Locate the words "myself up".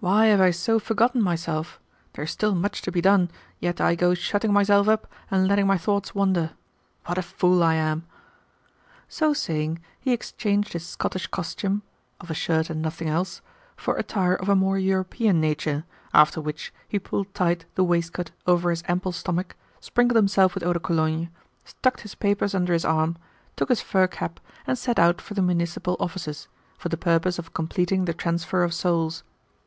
4.52-5.10